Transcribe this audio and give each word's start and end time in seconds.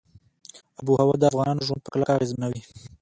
آب 0.79 0.87
وهوا 0.91 1.15
د 1.19 1.23
افغانانو 1.31 1.65
ژوند 1.67 1.81
په 1.83 1.89
کلکه 1.93 2.11
اغېزمنوي. 2.13 2.61